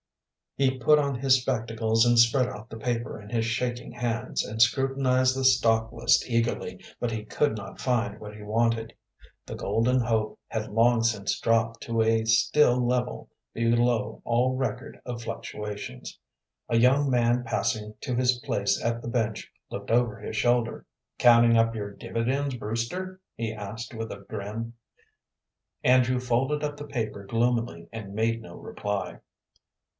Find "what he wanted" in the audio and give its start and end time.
8.19-8.93